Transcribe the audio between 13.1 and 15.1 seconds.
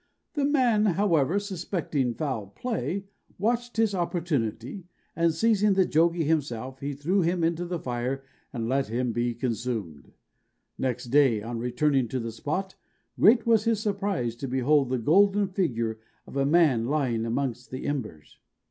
great was his surprise to behold the